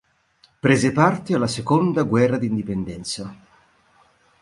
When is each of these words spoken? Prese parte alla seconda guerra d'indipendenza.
Prese 0.63 0.91
parte 0.93 1.35
alla 1.35 1.45
seconda 1.45 2.01
guerra 2.01 2.37
d'indipendenza. 2.39 3.35